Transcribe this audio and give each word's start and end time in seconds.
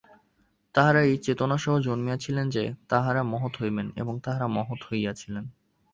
তাঁহারা 0.75 1.01
এই 1.01 1.17
চেতনাসহ 1.17 1.73
জন্মিয়াছিলেন 1.79 2.49
যে, 2.49 2.63
তাঁহারা 2.89 3.21
মহৎ 3.23 3.53
হইবেন, 3.61 3.87
এবং 3.95 4.13
তাঁহারা 4.19 4.47
মহৎ 4.47 4.79
হইয়াছিলেন। 4.89 5.45